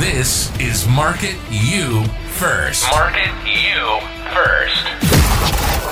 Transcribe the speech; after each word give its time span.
This 0.00 0.50
is 0.58 0.88
Market 0.88 1.36
You 1.50 2.04
First. 2.30 2.90
Market 2.90 3.34
you 3.44 4.00
first. 4.32 4.86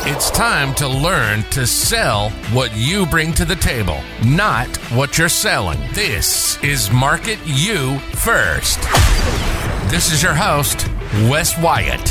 It's 0.06 0.30
time 0.30 0.74
to 0.76 0.88
learn 0.88 1.42
to 1.50 1.66
sell 1.66 2.30
what 2.54 2.74
you 2.74 3.04
bring 3.04 3.34
to 3.34 3.44
the 3.44 3.56
table, 3.56 4.00
not 4.24 4.74
what 4.92 5.18
you're 5.18 5.28
selling. 5.28 5.78
This 5.92 6.56
is 6.64 6.90
Market 6.90 7.38
You 7.44 7.98
First. 7.98 8.80
This 9.90 10.10
is 10.10 10.22
your 10.22 10.32
host, 10.32 10.88
Wes 11.28 11.60
Wyatt. 11.60 12.08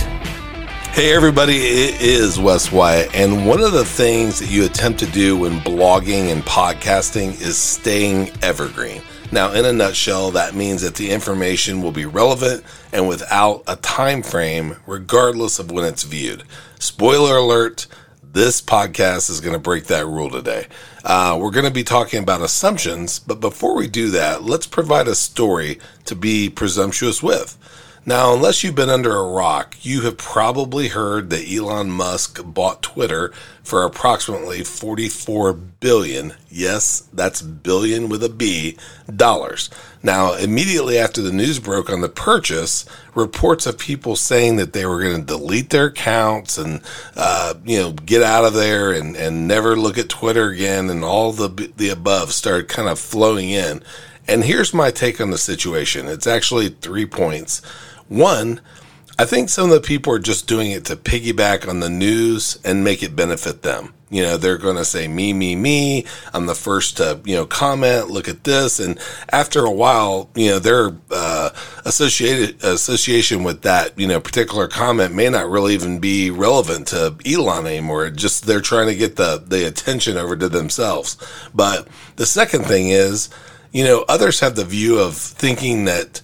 Hey, 0.93 1.15
everybody, 1.15 1.55
it 1.55 1.99
is 1.99 2.39
Wes 2.39 2.71
Wyatt. 2.71 3.15
And 3.15 3.47
one 3.47 3.59
of 3.59 3.71
the 3.71 3.85
things 3.85 4.39
that 4.39 4.51
you 4.51 4.65
attempt 4.65 4.99
to 4.99 5.07
do 5.07 5.35
when 5.35 5.53
blogging 5.61 6.31
and 6.31 6.43
podcasting 6.43 7.41
is 7.41 7.57
staying 7.57 8.29
evergreen. 8.43 9.01
Now, 9.29 9.51
in 9.51 9.65
a 9.65 9.73
nutshell, 9.73 10.31
that 10.31 10.55
means 10.55 10.81
that 10.83 10.95
the 10.95 11.11
information 11.11 11.81
will 11.81 11.91
be 11.91 12.05
relevant 12.05 12.63
and 12.93 13.09
without 13.09 13.61
a 13.67 13.75
time 13.75 14.23
frame, 14.23 14.77
regardless 14.87 15.59
of 15.59 15.69
when 15.69 15.83
it's 15.83 16.03
viewed. 16.03 16.43
Spoiler 16.79 17.35
alert, 17.35 17.87
this 18.23 18.61
podcast 18.61 19.29
is 19.29 19.41
going 19.41 19.53
to 19.53 19.59
break 19.59 19.85
that 19.85 20.05
rule 20.05 20.29
today. 20.29 20.67
Uh, 21.03 21.37
we're 21.39 21.51
going 21.51 21.65
to 21.65 21.71
be 21.71 21.83
talking 21.83 22.23
about 22.23 22.41
assumptions, 22.41 23.19
but 23.19 23.41
before 23.41 23.75
we 23.75 23.87
do 23.87 24.09
that, 24.11 24.43
let's 24.43 24.65
provide 24.65 25.09
a 25.09 25.15
story 25.15 25.79
to 26.05 26.15
be 26.15 26.49
presumptuous 26.49 27.21
with. 27.21 27.57
Now, 28.07 28.33
unless 28.33 28.63
you've 28.63 28.73
been 28.73 28.89
under 28.89 29.17
a 29.17 29.27
rock, 29.27 29.75
you 29.81 30.03
have 30.03 30.17
probably 30.17 30.87
heard 30.87 31.29
that 31.29 31.51
Elon 31.51 31.91
Musk 31.91 32.39
bought 32.41 32.81
Twitter 32.81 33.33
for 33.61 33.83
approximately 33.83 34.63
44 34.63 35.51
billion. 35.51 36.33
Yes, 36.49 37.01
that's 37.11 37.41
billion 37.41 38.07
with 38.07 38.23
a 38.23 38.29
B 38.29 38.77
dollars. 39.13 39.69
Now, 40.01 40.35
immediately 40.35 40.97
after 40.97 41.21
the 41.21 41.33
news 41.33 41.59
broke 41.59 41.89
on 41.89 41.99
the 41.99 42.07
purchase, 42.07 42.85
reports 43.13 43.65
of 43.65 43.77
people 43.77 44.15
saying 44.15 44.55
that 44.55 44.71
they 44.71 44.85
were 44.85 45.03
going 45.03 45.19
to 45.19 45.27
delete 45.27 45.71
their 45.71 45.87
accounts 45.87 46.57
and, 46.57 46.81
uh, 47.17 47.55
you 47.65 47.77
know, 47.77 47.91
get 47.91 48.23
out 48.23 48.45
of 48.45 48.53
there 48.53 48.93
and, 48.93 49.17
and 49.17 49.49
never 49.49 49.75
look 49.75 49.97
at 49.97 50.07
Twitter 50.07 50.47
again 50.47 50.89
and 50.89 51.03
all 51.03 51.33
the, 51.33 51.49
the 51.75 51.89
above 51.89 52.31
started 52.31 52.69
kind 52.69 52.87
of 52.87 52.97
flowing 52.99 53.49
in. 53.49 53.83
And 54.29 54.45
here's 54.45 54.73
my 54.73 54.91
take 54.91 55.19
on 55.19 55.31
the 55.31 55.37
situation. 55.37 56.07
It's 56.07 56.27
actually 56.27 56.69
three 56.69 57.05
points. 57.05 57.61
One, 58.09 58.61
I 59.19 59.25
think 59.25 59.49
some 59.49 59.65
of 59.65 59.71
the 59.71 59.87
people 59.87 60.13
are 60.13 60.19
just 60.19 60.47
doing 60.47 60.71
it 60.71 60.85
to 60.85 60.95
piggyback 60.95 61.67
on 61.67 61.79
the 61.79 61.89
news 61.89 62.59
and 62.63 62.83
make 62.83 63.01
it 63.01 63.15
benefit 63.15 63.63
them. 63.63 63.93
You 64.09 64.21
know, 64.21 64.37
they're 64.37 64.57
going 64.57 64.77
to 64.77 64.85
say 64.85 65.07
me, 65.07 65.33
me, 65.33 65.55
me. 65.55 66.05
I'm 66.33 66.45
the 66.45 66.55
first 66.55 66.97
to, 66.97 67.19
you 67.25 67.35
know, 67.35 67.45
comment, 67.45 68.09
look 68.09 68.29
at 68.29 68.45
this. 68.45 68.79
And 68.79 68.97
after 69.31 69.65
a 69.65 69.71
while, 69.71 70.29
you 70.33 70.51
know, 70.51 70.59
their, 70.59 70.95
uh, 71.11 71.49
associated 71.83 72.63
association 72.63 73.43
with 73.43 73.63
that, 73.63 73.99
you 73.99 74.07
know, 74.07 74.21
particular 74.21 74.67
comment 74.69 75.13
may 75.13 75.29
not 75.29 75.49
really 75.49 75.73
even 75.73 75.99
be 75.99 76.29
relevant 76.31 76.87
to 76.89 77.17
Elon 77.25 77.65
anymore. 77.65 78.09
Just 78.11 78.45
they're 78.45 78.61
trying 78.61 78.87
to 78.87 78.95
get 78.95 79.17
the, 79.17 79.43
the 79.45 79.67
attention 79.67 80.15
over 80.15 80.37
to 80.37 80.47
themselves. 80.47 81.17
But 81.53 81.87
the 82.15 82.25
second 82.25 82.63
thing 82.63 82.89
is, 82.89 83.29
you 83.73 83.83
know, 83.83 84.05
others 84.07 84.39
have 84.39 84.55
the 84.55 84.63
view 84.63 84.99
of 84.99 85.17
thinking 85.17 85.83
that, 85.85 86.21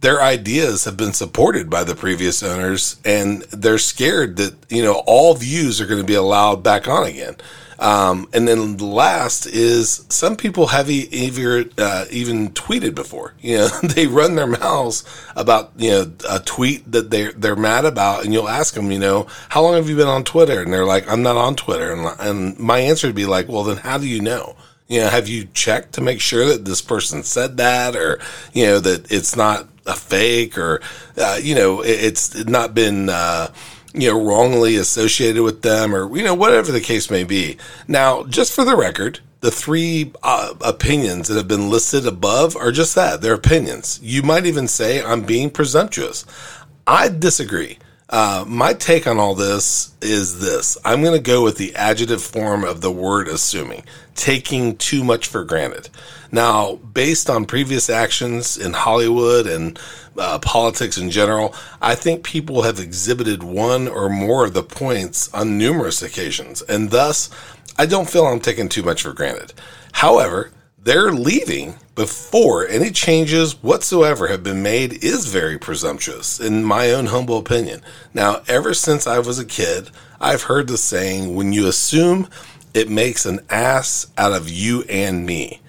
their 0.00 0.22
ideas 0.22 0.84
have 0.84 0.96
been 0.96 1.12
supported 1.12 1.70
by 1.70 1.84
the 1.84 1.94
previous 1.94 2.42
owners 2.42 3.00
and 3.04 3.42
they're 3.44 3.78
scared 3.78 4.36
that, 4.36 4.54
you 4.68 4.82
know, 4.82 5.02
all 5.06 5.34
views 5.34 5.80
are 5.80 5.86
going 5.86 6.00
to 6.00 6.06
be 6.06 6.14
allowed 6.14 6.62
back 6.62 6.86
on 6.86 7.06
again. 7.06 7.36
Um, 7.78 8.28
and 8.32 8.48
then 8.48 8.78
the 8.78 8.86
last 8.86 9.46
is 9.46 10.06
some 10.08 10.36
people 10.36 10.68
have 10.68 10.88
even, 10.90 11.70
uh, 11.76 12.06
even 12.10 12.50
tweeted 12.50 12.94
before, 12.94 13.34
you 13.40 13.58
know, 13.58 13.68
they 13.82 14.06
run 14.06 14.34
their 14.34 14.46
mouths 14.46 15.04
about, 15.34 15.72
you 15.76 15.90
know, 15.90 16.12
a 16.28 16.40
tweet 16.40 16.90
that 16.90 17.10
they're, 17.10 17.32
they're 17.32 17.56
mad 17.56 17.84
about. 17.84 18.24
And 18.24 18.32
you'll 18.32 18.48
ask 18.48 18.74
them, 18.74 18.90
you 18.90 18.98
know, 18.98 19.26
how 19.48 19.62
long 19.62 19.74
have 19.74 19.88
you 19.88 19.96
been 19.96 20.08
on 20.08 20.24
Twitter? 20.24 20.62
And 20.62 20.72
they're 20.72 20.84
like, 20.84 21.10
I'm 21.10 21.22
not 21.22 21.36
on 21.36 21.56
Twitter. 21.56 21.92
And, 21.92 22.20
and 22.20 22.58
my 22.58 22.78
answer 22.78 23.08
would 23.08 23.16
be 23.16 23.26
like, 23.26 23.48
well, 23.48 23.64
then 23.64 23.78
how 23.78 23.98
do 23.98 24.06
you 24.06 24.20
know? 24.20 24.56
You 24.88 25.00
know, 25.00 25.08
have 25.08 25.26
you 25.26 25.46
checked 25.52 25.94
to 25.94 26.00
make 26.00 26.20
sure 26.20 26.46
that 26.46 26.64
this 26.64 26.80
person 26.80 27.24
said 27.24 27.56
that 27.56 27.96
or, 27.96 28.20
you 28.52 28.66
know, 28.66 28.78
that 28.78 29.10
it's 29.10 29.34
not 29.34 29.66
a 29.86 29.94
fake 29.94 30.58
or, 30.58 30.80
uh, 31.16 31.38
you 31.40 31.54
know, 31.54 31.80
it, 31.80 32.04
it's 32.04 32.44
not 32.44 32.74
been, 32.74 33.08
uh, 33.08 33.52
you 33.94 34.10
know, 34.10 34.22
wrongly 34.22 34.76
associated 34.76 35.42
with 35.42 35.62
them 35.62 35.94
or, 35.94 36.14
you 36.16 36.24
know, 36.24 36.34
whatever 36.34 36.72
the 36.72 36.80
case 36.80 37.10
may 37.10 37.24
be. 37.24 37.56
Now, 37.88 38.24
just 38.24 38.52
for 38.52 38.64
the 38.64 38.76
record, 38.76 39.20
the 39.40 39.50
three 39.50 40.12
uh, 40.22 40.54
opinions 40.60 41.28
that 41.28 41.36
have 41.36 41.48
been 41.48 41.70
listed 41.70 42.06
above 42.06 42.56
are 42.56 42.72
just 42.72 42.94
that. 42.94 43.20
They're 43.20 43.34
opinions. 43.34 44.00
You 44.02 44.22
might 44.22 44.46
even 44.46 44.66
say 44.68 45.02
I'm 45.02 45.22
being 45.22 45.50
presumptuous. 45.50 46.24
I 46.86 47.08
disagree. 47.08 47.78
Uh, 48.08 48.44
my 48.46 48.72
take 48.72 49.06
on 49.06 49.18
all 49.18 49.34
this 49.34 49.92
is 50.00 50.38
this. 50.40 50.78
I'm 50.84 51.02
going 51.02 51.16
to 51.16 51.22
go 51.22 51.42
with 51.42 51.58
the 51.58 51.74
adjective 51.74 52.22
form 52.22 52.62
of 52.62 52.80
the 52.80 52.92
word 52.92 53.26
assuming, 53.26 53.82
taking 54.14 54.76
too 54.76 55.02
much 55.02 55.26
for 55.26 55.42
granted. 55.42 55.88
Now, 56.30 56.76
based 56.76 57.28
on 57.28 57.46
previous 57.46 57.90
actions 57.90 58.56
in 58.56 58.74
Hollywood 58.74 59.48
and 59.48 59.78
uh, 60.16 60.38
politics 60.38 60.96
in 60.96 61.10
general, 61.10 61.52
I 61.82 61.96
think 61.96 62.22
people 62.22 62.62
have 62.62 62.78
exhibited 62.78 63.42
one 63.42 63.88
or 63.88 64.08
more 64.08 64.44
of 64.44 64.54
the 64.54 64.62
points 64.62 65.32
on 65.34 65.58
numerous 65.58 66.00
occasions, 66.00 66.62
and 66.62 66.90
thus, 66.90 67.28
I 67.76 67.86
don't 67.86 68.08
feel 68.08 68.26
I'm 68.26 68.40
taking 68.40 68.68
too 68.68 68.84
much 68.84 69.02
for 69.02 69.12
granted. 69.12 69.52
However, 69.92 70.52
they're 70.86 71.10
leaving 71.10 71.74
before 71.96 72.64
any 72.68 72.92
changes 72.92 73.60
whatsoever 73.60 74.28
have 74.28 74.44
been 74.44 74.62
made 74.62 75.02
is 75.02 75.26
very 75.26 75.58
presumptuous, 75.58 76.38
in 76.38 76.62
my 76.62 76.92
own 76.92 77.06
humble 77.06 77.38
opinion. 77.38 77.82
Now, 78.14 78.42
ever 78.46 78.72
since 78.72 79.04
I 79.04 79.18
was 79.18 79.40
a 79.40 79.44
kid, 79.44 79.90
I've 80.20 80.42
heard 80.42 80.68
the 80.68 80.78
saying, 80.78 81.34
when 81.34 81.52
you 81.52 81.66
assume, 81.66 82.28
it 82.72 82.88
makes 82.88 83.26
an 83.26 83.40
ass 83.50 84.06
out 84.16 84.32
of 84.32 84.48
you 84.48 84.84
and 84.88 85.26
me. 85.26 85.60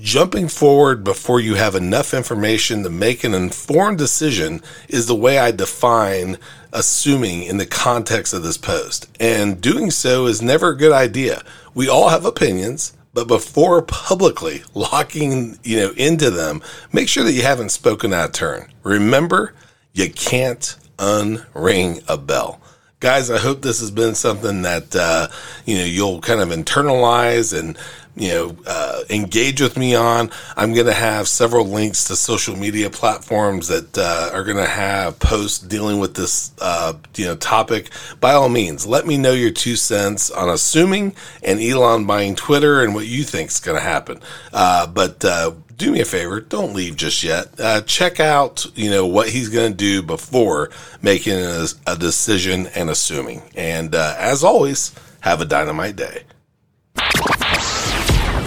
Jumping 0.00 0.48
forward 0.48 1.04
before 1.04 1.38
you 1.38 1.54
have 1.54 1.76
enough 1.76 2.12
information 2.12 2.82
to 2.82 2.90
make 2.90 3.22
an 3.22 3.34
informed 3.34 3.98
decision 3.98 4.60
is 4.88 5.06
the 5.06 5.14
way 5.14 5.38
I 5.38 5.52
define 5.52 6.38
assuming 6.72 7.44
in 7.44 7.58
the 7.58 7.66
context 7.66 8.34
of 8.34 8.42
this 8.42 8.58
post. 8.58 9.06
And 9.20 9.60
doing 9.60 9.92
so 9.92 10.26
is 10.26 10.42
never 10.42 10.70
a 10.70 10.76
good 10.76 10.92
idea. 10.92 11.44
We 11.72 11.88
all 11.88 12.08
have 12.08 12.24
opinions 12.24 12.94
but 13.16 13.26
before 13.26 13.80
publicly 13.80 14.62
locking, 14.74 15.58
you 15.64 15.78
know, 15.78 15.90
into 15.96 16.30
them, 16.30 16.62
make 16.92 17.08
sure 17.08 17.24
that 17.24 17.32
you 17.32 17.40
haven't 17.40 17.70
spoken 17.70 18.12
out 18.12 18.26
of 18.26 18.32
turn. 18.32 18.70
Remember, 18.82 19.54
you 19.94 20.10
can't 20.10 20.76
unring 20.98 22.04
a 22.08 22.18
bell. 22.18 22.60
Guys, 23.00 23.30
I 23.30 23.38
hope 23.38 23.62
this 23.62 23.80
has 23.80 23.90
been 23.90 24.14
something 24.14 24.60
that, 24.62 24.94
uh, 24.94 25.28
you 25.64 25.78
know, 25.78 25.84
you'll 25.84 26.20
kind 26.20 26.40
of 26.42 26.50
internalize 26.50 27.58
and 27.58 27.78
you 28.16 28.28
know, 28.30 28.56
uh, 28.66 29.02
engage 29.10 29.60
with 29.60 29.76
me 29.76 29.94
on. 29.94 30.30
I'm 30.56 30.72
going 30.72 30.86
to 30.86 30.94
have 30.94 31.28
several 31.28 31.66
links 31.66 32.04
to 32.04 32.16
social 32.16 32.56
media 32.56 32.88
platforms 32.88 33.68
that 33.68 33.96
uh, 33.98 34.30
are 34.32 34.42
going 34.42 34.56
to 34.56 34.66
have 34.66 35.18
posts 35.18 35.58
dealing 35.58 36.00
with 36.00 36.14
this, 36.14 36.52
uh, 36.60 36.94
you 37.14 37.26
know, 37.26 37.36
topic. 37.36 37.90
By 38.18 38.32
all 38.32 38.48
means, 38.48 38.86
let 38.86 39.06
me 39.06 39.18
know 39.18 39.32
your 39.32 39.50
two 39.50 39.76
cents 39.76 40.30
on 40.30 40.48
assuming 40.48 41.14
and 41.42 41.60
Elon 41.60 42.06
buying 42.06 42.34
Twitter 42.36 42.82
and 42.82 42.94
what 42.94 43.06
you 43.06 43.22
think 43.22 43.50
is 43.50 43.60
going 43.60 43.76
to 43.76 43.84
happen. 43.84 44.20
Uh, 44.50 44.86
but 44.86 45.22
uh, 45.22 45.52
do 45.76 45.92
me 45.92 46.00
a 46.00 46.06
favor, 46.06 46.40
don't 46.40 46.74
leave 46.74 46.96
just 46.96 47.22
yet. 47.22 47.48
Uh, 47.60 47.82
check 47.82 48.18
out, 48.18 48.64
you 48.74 48.90
know, 48.90 49.06
what 49.06 49.28
he's 49.28 49.50
going 49.50 49.72
to 49.72 49.76
do 49.76 50.02
before 50.02 50.70
making 51.02 51.34
a, 51.34 51.66
a, 51.86 51.96
decision 51.96 52.66
and 52.68 52.88
assuming. 52.88 53.42
And 53.54 53.94
as 53.94 54.42
always, 54.42 54.94
have 55.20 55.42
a 55.42 55.44
dynamite 55.44 55.96
day. 55.96 56.22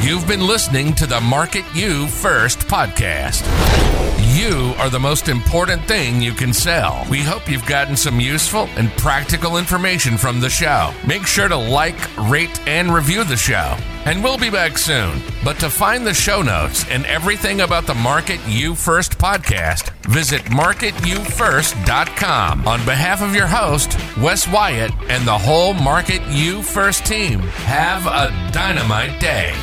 You've 0.01 0.27
been 0.27 0.45
listening 0.47 0.93
to 0.95 1.05
the 1.05 1.19
Market 1.19 1.65
You 1.75 2.07
First 2.07 2.59
podcast. 2.59 3.43
You 4.33 4.73
are 4.77 4.89
the 4.89 4.99
most 4.99 5.27
important 5.27 5.81
thing 5.83 6.21
you 6.21 6.31
can 6.31 6.53
sell. 6.53 7.05
We 7.09 7.19
hope 7.21 7.49
you've 7.49 7.65
gotten 7.65 7.97
some 7.97 8.21
useful 8.21 8.69
and 8.77 8.89
practical 8.91 9.57
information 9.57 10.17
from 10.17 10.39
the 10.39 10.49
show. 10.49 10.93
Make 11.05 11.27
sure 11.27 11.49
to 11.49 11.57
like, 11.57 11.97
rate, 12.29 12.61
and 12.65 12.93
review 12.93 13.25
the 13.25 13.35
show. 13.35 13.75
And 14.05 14.23
we'll 14.23 14.37
be 14.37 14.49
back 14.49 14.77
soon. 14.77 15.21
But 15.43 15.59
to 15.59 15.69
find 15.69 16.07
the 16.07 16.13
show 16.13 16.41
notes 16.41 16.85
and 16.89 17.05
everything 17.05 17.59
about 17.61 17.85
the 17.85 17.95
Market 17.95 18.39
You 18.47 18.75
First 18.75 19.17
podcast, 19.17 19.89
visit 20.05 20.43
marketyoufirst.com. 20.43 22.67
On 22.67 22.85
behalf 22.85 23.21
of 23.21 23.35
your 23.35 23.47
host, 23.47 23.97
Wes 24.17 24.47
Wyatt, 24.47 24.93
and 25.09 25.27
the 25.27 25.37
whole 25.37 25.73
Market 25.73 26.21
You 26.29 26.63
First 26.63 27.05
team, 27.05 27.41
have 27.41 28.07
a 28.07 28.31
dynamite 28.53 29.19
day. 29.19 29.53